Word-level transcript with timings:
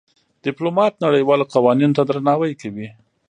ډيپلومات 0.45 0.93
نړېوالو 1.05 1.49
قوانينو 1.53 1.95
ته 1.97 2.03
درناوی 2.09 2.53
کوي. 2.61 2.87